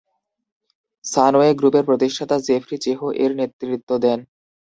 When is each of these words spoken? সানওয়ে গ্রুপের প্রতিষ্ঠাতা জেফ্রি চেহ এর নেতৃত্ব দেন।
সানওয়ে 1.05 1.51
গ্রুপের 1.53 1.83
প্রতিষ্ঠাতা 1.85 2.35
জেফ্রি 2.47 2.77
চেহ 2.77 2.99
এর 3.23 3.31
নেতৃত্ব 3.35 3.89
দেন। 4.03 4.19